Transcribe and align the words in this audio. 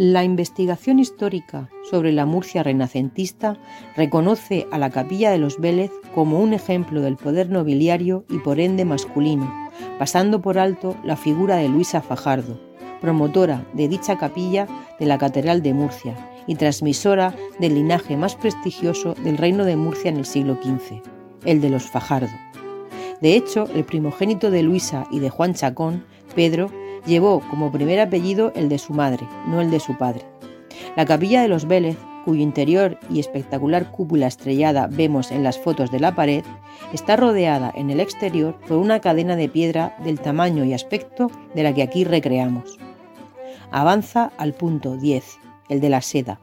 La 0.00 0.22
investigación 0.22 1.00
histórica 1.00 1.68
sobre 1.90 2.12
la 2.12 2.24
Murcia 2.24 2.62
renacentista 2.62 3.56
reconoce 3.96 4.68
a 4.70 4.78
la 4.78 4.90
capilla 4.90 5.32
de 5.32 5.38
los 5.38 5.58
Vélez 5.58 5.90
como 6.14 6.38
un 6.38 6.54
ejemplo 6.54 7.00
del 7.00 7.16
poder 7.16 7.50
nobiliario 7.50 8.24
y 8.30 8.38
por 8.38 8.60
ende 8.60 8.84
masculino, 8.84 9.52
pasando 9.98 10.40
por 10.40 10.56
alto 10.56 10.94
la 11.02 11.16
figura 11.16 11.56
de 11.56 11.68
Luisa 11.68 12.00
Fajardo, 12.00 12.60
promotora 13.00 13.66
de 13.72 13.88
dicha 13.88 14.16
capilla 14.18 14.68
de 15.00 15.06
la 15.06 15.18
Catedral 15.18 15.62
de 15.62 15.74
Murcia 15.74 16.14
y 16.46 16.54
transmisora 16.54 17.34
del 17.58 17.74
linaje 17.74 18.16
más 18.16 18.36
prestigioso 18.36 19.14
del 19.14 19.36
reino 19.36 19.64
de 19.64 19.74
Murcia 19.74 20.10
en 20.10 20.18
el 20.18 20.26
siglo 20.26 20.60
XV, 20.62 21.02
el 21.44 21.60
de 21.60 21.70
los 21.70 21.90
Fajardo. 21.90 22.30
De 23.20 23.34
hecho, 23.34 23.64
el 23.74 23.82
primogénito 23.82 24.52
de 24.52 24.62
Luisa 24.62 25.08
y 25.10 25.18
de 25.18 25.30
Juan 25.30 25.54
Chacón, 25.54 26.04
Pedro, 26.36 26.70
llevó 27.08 27.40
como 27.50 27.72
primer 27.72 27.98
apellido 27.98 28.52
el 28.54 28.68
de 28.68 28.78
su 28.78 28.92
madre, 28.92 29.26
no 29.48 29.60
el 29.60 29.70
de 29.72 29.80
su 29.80 29.96
padre. 29.96 30.22
La 30.96 31.06
capilla 31.06 31.42
de 31.42 31.48
los 31.48 31.66
Vélez, 31.66 31.96
cuyo 32.24 32.42
interior 32.42 32.98
y 33.10 33.18
espectacular 33.18 33.90
cúpula 33.90 34.26
estrellada 34.26 34.86
vemos 34.86 35.32
en 35.32 35.42
las 35.42 35.58
fotos 35.58 35.90
de 35.90 35.98
la 35.98 36.14
pared, 36.14 36.44
está 36.92 37.16
rodeada 37.16 37.72
en 37.74 37.90
el 37.90 38.00
exterior 38.00 38.54
por 38.68 38.76
una 38.76 39.00
cadena 39.00 39.34
de 39.34 39.48
piedra 39.48 39.96
del 40.04 40.20
tamaño 40.20 40.64
y 40.64 40.74
aspecto 40.74 41.30
de 41.54 41.62
la 41.62 41.74
que 41.74 41.82
aquí 41.82 42.04
recreamos. 42.04 42.78
Avanza 43.70 44.30
al 44.36 44.52
punto 44.52 44.96
10, 44.96 45.38
el 45.68 45.80
de 45.80 45.88
la 45.88 46.02
seda. 46.02 46.38